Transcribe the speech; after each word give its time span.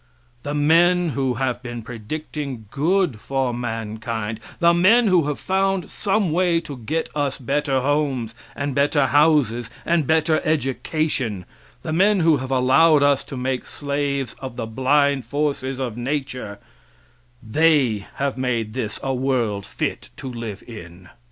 The 0.41 0.55
men 0.55 1.09
who 1.09 1.35
have 1.35 1.61
been 1.61 1.83
predicting 1.83 2.65
good 2.71 3.19
for 3.19 3.53
mankind, 3.53 4.39
the 4.59 4.73
men 4.73 5.05
who 5.09 5.27
have 5.27 5.37
found 5.39 5.91
some 5.91 6.31
way 6.31 6.59
to 6.61 6.75
get 6.75 7.07
us 7.15 7.37
better 7.37 7.81
homes 7.81 8.33
and 8.55 8.73
better 8.73 9.05
houses 9.05 9.69
and 9.85 10.07
better 10.07 10.41
education, 10.43 11.45
the 11.83 11.93
men 11.93 12.21
who 12.21 12.37
have 12.37 12.49
allowed 12.49 13.03
us 13.03 13.23
to 13.25 13.37
make 13.37 13.63
slaves 13.63 14.35
of 14.39 14.55
the 14.55 14.65
blind 14.65 15.23
forces 15.23 15.79
of 15.79 15.97
nature 15.97 16.57
they 17.47 18.07
have 18.15 18.39
made 18.39 18.73
this 18.73 18.99
world 19.03 19.67
fit 19.67 20.09
to 20.17 20.27
live 20.27 20.63
in. 20.67 21.09